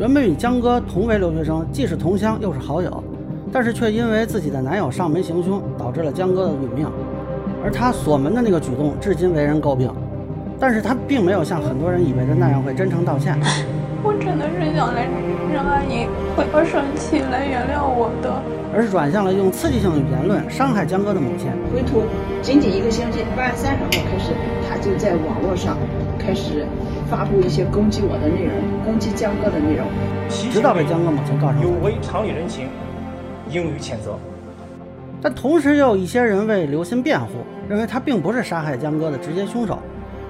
[0.00, 3.04] 原本与江哥同为留学生，既是同乡又是好友，
[3.52, 6.90] 但是却因为自己的男友上门行凶，导致了江哥的殒命。
[7.62, 9.92] 而他锁门的那个举动，至今为人诟病。
[10.60, 13.34] 但是他并没有像很多人以为的那样会真诚道歉。
[14.04, 15.08] 我真的是想来
[15.52, 16.06] 让阿姨
[16.36, 18.30] 不要生气，来原谅我的，
[18.74, 21.48] 而是转向了用刺激性的言论伤害江哥的母亲。
[21.72, 22.02] 回头
[22.40, 24.32] 仅仅一个星期，八月三十号开始，
[24.68, 25.76] 他就在网络上
[26.18, 26.64] 开始
[27.10, 28.54] 发布一些攻击我的内容，
[28.84, 29.86] 攻击江哥的内容，
[30.28, 31.60] 直到被江哥母亲告上。
[31.60, 32.68] 有违常理人情，
[33.50, 34.18] 应予谴责。
[35.20, 39.78] 但同时，也有一些人为刘鑫辩护，认为他并不是杀害江哥的直接凶手。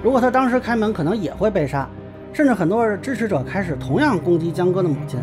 [0.00, 1.88] 如果他当时开门，可能也会被杀。
[2.32, 5.18] 甚至很多支持者开始同样攻击江哥的母亲。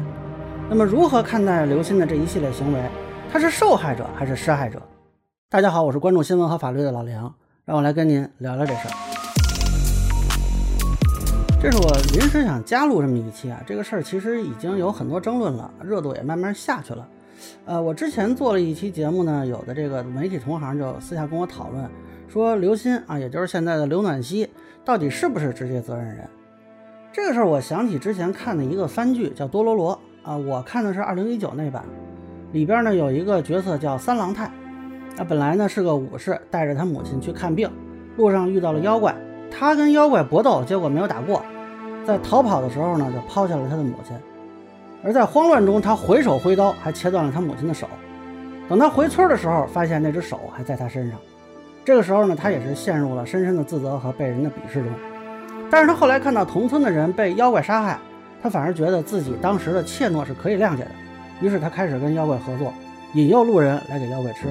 [0.70, 2.80] 那么，如何看待刘鑫的这一系列行为？
[3.32, 4.82] 他是受害者还是施害者？
[5.50, 8.92] 大家好，我是关注新闻和法律的老梁，让我来跟您聊聊这事儿。
[11.62, 17.08] 这是我临时想加入这么一期啊，这个事儿其实已经有很多争论了，热度也慢慢下去了。
[17.66, 21.90] 呃，我之前做了一期节目呢，有的这个媒体同行就私下跟我讨论，
[22.28, 24.50] 说刘鑫啊，也就是现在的刘暖曦，
[24.84, 26.28] 到底是不是直接责任人？
[27.14, 31.84] 这个事儿我想起之前看的一个番剧，叫《多罗罗》啊，我看的是二零一九那版，
[32.52, 34.46] 里边呢有一个角色叫三郎太，
[35.18, 37.70] 啊，本来呢是个武士，带着他母亲去看病，
[38.18, 39.16] 路上遇到了妖怪，
[39.50, 41.42] 他跟妖怪搏斗，结果没有打过，
[42.06, 44.14] 在逃跑的时候呢就抛下了他的母亲，
[45.02, 47.88] 而在慌乱中他回手挥刀，还切断了他母亲的手，
[48.68, 51.18] 等他回村的时候，发现那只手还在他身上，
[51.86, 54.92] 这个时候呢他也是陷入了深深的自责和被人的鄙视中。
[55.70, 58.00] 但是他后来看到同村的人被妖怪杀害，
[58.42, 60.92] 他反而觉得自己当时的怯懦是可以谅解的，
[61.42, 62.74] 于是他开始跟妖怪合作，
[63.14, 64.48] 引诱路人来给妖怪吃。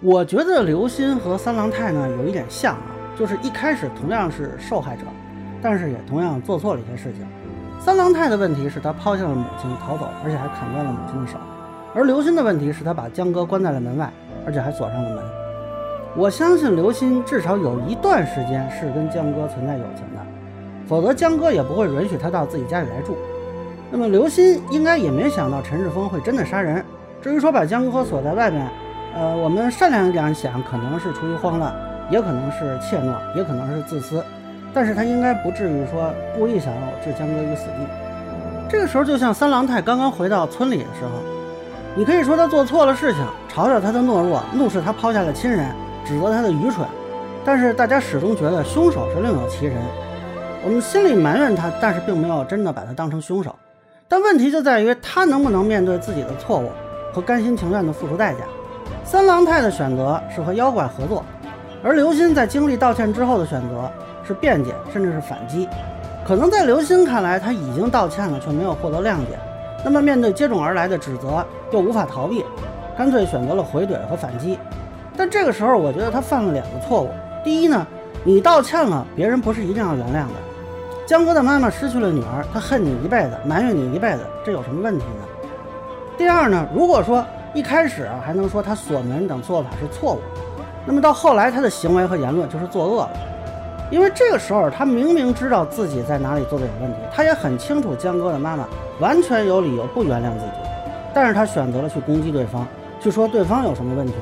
[0.00, 2.82] 我觉得刘鑫和三郎太呢有一点像啊，
[3.18, 5.02] 就是一开始同样是受害者，
[5.60, 7.26] 但是也同样做错了一些事情。
[7.80, 11.38] 三郎太的问题是他抛下了母亲逃走，而且还砍断了母亲的手；
[11.94, 14.10] 而刘鑫的问题是他把江哥关在了门外，
[14.44, 15.39] 而且还锁上了门。
[16.20, 20.20] 我相信刘鑫至少有一段时间是跟江哥存在友情的，
[20.86, 23.16] 否则江哥也不会允许他到自己家里来住。
[23.90, 26.84] 那么刘鑫应该也没想到陈世峰会真的杀人。
[27.22, 28.68] 至于说把江哥锁在外面，
[29.16, 31.74] 呃，我们善良一点想，可能是出于慌乱，
[32.10, 34.22] 也可能是怯懦，也可能是自私。
[34.74, 37.86] 但是他应该不至于说故意想要置江哥于死地。
[38.68, 41.12] 这个时候，就像三郎太刚刚回到村里的时候，
[41.96, 45.64] 你可以说他做错了事情，嘲笑他的懦弱，怒视他抛下了亲人。
[46.04, 46.86] 指责他的愚蠢，
[47.44, 49.76] 但是大家始终觉得凶手是另有其人。
[50.64, 53.54] 我们心里埋怨他，但是并没有真的把他当成凶手。
[54.08, 56.70] 但问题就在于他能不能面对自己的错误
[57.12, 58.40] 和甘心情愿地付出代价。
[59.04, 61.24] 三郎太的选择是和妖怪合作，
[61.82, 63.90] 而刘鑫在经历道歉之后的选择
[64.26, 65.68] 是辩解，甚至是反击。
[66.26, 69.38] 可能在刘鑫看来，他已经道歉了，却没有获得谅解。
[69.82, 72.44] 那么面对接踵而来的指责，又无法逃避，
[72.98, 74.58] 干脆选择了回怼和反击。
[75.20, 77.10] 但这个时候，我觉得他犯了两个错误。
[77.44, 77.86] 第一呢，
[78.24, 80.32] 你道歉了，别人不是一定要原谅的。
[81.06, 85.46] 江哥的妈妈失去了女儿，她恨你一辈子，埋怨你一辈子，这有什么问题呢？
[86.16, 87.22] 第二呢，如果说
[87.52, 90.20] 一开始啊还能说他锁门等做法是错误，
[90.86, 93.10] 那么到后来他的行为和言论就是作恶了。
[93.90, 98.66] 因为这个时候他明明知道自己在哪里做的有问题，他也很清楚江哥的妈妈
[98.98, 100.52] 完全有理由不原谅自己，
[101.12, 102.66] 但是他选择了去攻击对方，
[102.98, 104.14] 去说对方有什么问题。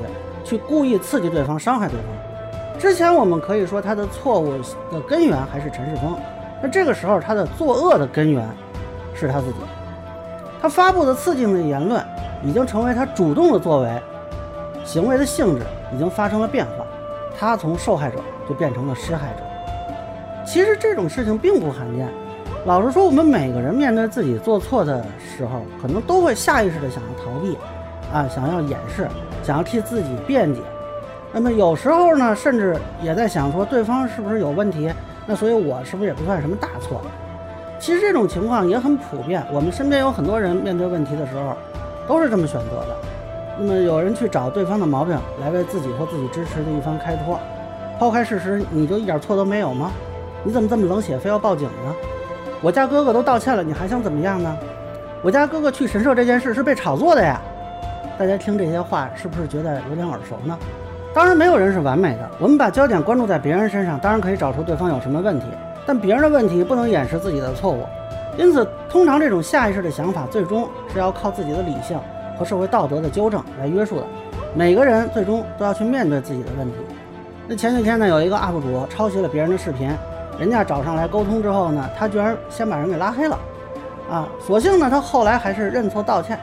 [0.49, 2.79] 去故意刺激对方，伤害对方。
[2.79, 4.51] 之前我们可以说他的错误
[4.91, 6.17] 的根源还是陈世峰，
[6.59, 8.43] 那这个时候他的作恶的根源
[9.13, 9.57] 是他自己。
[10.59, 12.03] 他发布的刺激性的言论
[12.43, 14.01] 已经成为他主动的作为，
[14.83, 16.83] 行为的性质已经发生了变化，
[17.37, 18.17] 他从受害者
[18.47, 19.43] 就变成了施害者。
[20.47, 22.09] 其实这种事情并不罕见。
[22.65, 27.55] 老实说，我们每个人面对自己做错的时候，可能都会下意识的想要逃避，
[28.13, 29.07] 啊，想要掩饰。
[29.41, 30.59] 想要替自己辩解，
[31.31, 34.91] 那么有时候呢，甚至也在想说对方是不是有问题，
[35.25, 37.01] 那所以我是不是也不算什么大错？
[37.79, 41.55] 其实这种情况也很普遍，我们身边有很多人面对问题的时候
[42.05, 42.95] 都是这么选择的。
[43.57, 47.39] 那么有人去找对方的毛病来为自己或自己支持的一方开脱，
[47.97, 49.91] 抛开事实，你就一点错都没有吗？
[50.43, 51.95] 你怎么这么冷血，非要报警呢？
[52.61, 54.55] 我家哥哥都道歉了，你还想怎么样呢？
[55.23, 57.41] 我家哥哥去神社这件事是被炒作的呀。
[58.19, 60.59] 大家听这些话是不是觉得有点耳熟呢？
[61.13, 62.29] 当然，没有人是完美的。
[62.37, 65.45] 我们把焦点关注在别人身上，当然可以找出对方有什么问题，
[65.87, 67.85] 但别人的问题不能掩饰自己的错误。
[68.37, 71.97] 因此，通常这种下意识的想法，最终是要靠自己的理性
[72.37, 74.05] 和社会道德的纠正来约束的。
[74.53, 76.75] 每个人最终都要去面对自己的问题。
[77.47, 79.89] 那前几天呢，有一个 UP 主抄袭了别人的视频，
[80.37, 83.39] 人家找上来沟通之后呢，他居然先把人给拉黑了。
[84.11, 86.37] 啊，所幸呢，他后来还是认错道歉。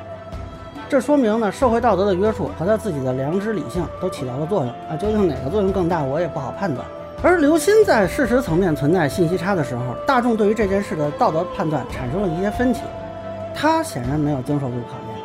[0.89, 4.95] 这说明呢，社会道德的约束和他自己的良知理性都起到了作用啊。
[4.97, 6.87] 究竟哪个作用更大，我也不好判断。
[7.23, 12.83] 而刘鑫在事实层面存在信息差的时候，大众对于这件事的道德判断产生了一些分歧。
[13.53, 15.19] 他显然没有经受住考验，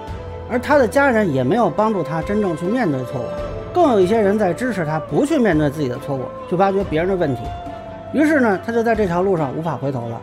[0.49, 3.25] 而他的家人也没有帮助他真正去面对错误，
[3.71, 7.41] 更有一些人在支持他不去面对自己的错误，去挖掘别人的问题。
[8.13, 10.19] 于是呢，他就在这条路上无法回头了。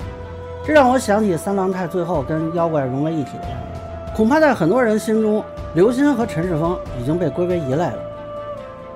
[0.67, 3.77] 这让我想起三郎太最后跟妖怪融为一体的样子。
[4.19, 5.44] 恐怕在很多人心中，
[5.75, 7.99] 刘鑫和陈世峰已经被归为一类了。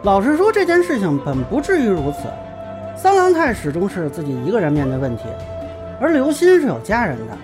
[0.02, 2.26] 老实说，这件事情本不至于如此。
[2.96, 5.26] 三郎太始终是自己一个人面对问题，
[6.00, 7.34] 而刘鑫是有家人的。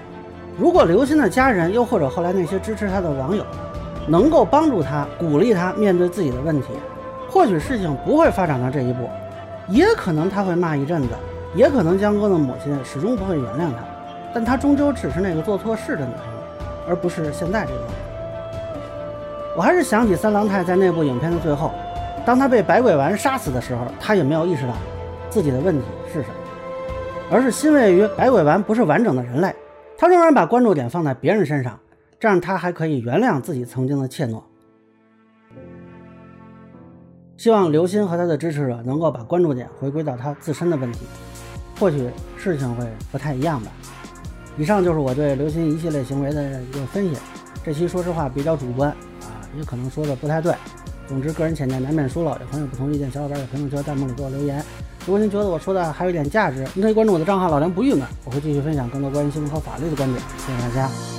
[0.59, 3.45] 如果刘鑫的家人，又或者后来那些支持他的网友，
[4.09, 6.71] 能够帮助他、鼓励他面对自己的问题，
[7.31, 9.09] 或许事情不会发展到这一步。
[9.69, 11.11] 也可能他会骂一阵子，
[11.55, 13.85] 也可能江哥的母亲始终不会原谅他，
[14.35, 16.38] 但他终究只是那个做错事的女孩。
[16.88, 17.94] 而不是现在这个样子。
[19.56, 21.73] 我还是想起三郎太在那部影片的最后，
[22.25, 24.73] 当他被百鬼丸杀死的时候，他也没有意识到
[25.29, 26.35] 自己的问题是什么，
[27.31, 29.55] 而是欣慰于百鬼丸不是完整的人类。
[29.96, 31.79] 他仍然把关注点放在别人身上，
[32.20, 34.40] 这样他还可以原谅自己曾经的怯懦。
[37.37, 41.00] 希望刘鑫和他的支持者能够把关注点回归到他自身的问题，
[41.81, 43.70] 或许事情会不太一样吧。
[44.59, 47.17] 以上就是我对刘鑫一系列行为的一个分析。
[47.65, 48.91] 这期说实话比较主观
[49.23, 50.53] 啊，也可能说的不太对。
[51.07, 54.63] 总之，个人浅见难免疏漏，有朋友不同意见，小伙伴在评论区、弹幕里给我留言。
[55.07, 60.21] 如果您觉得我说的还有一点价值，您可以关注我的账号“老梁不郁闷”，我会继续分享更多关于新闻和法律的观点。
[60.39, 61.18] 谢谢大家。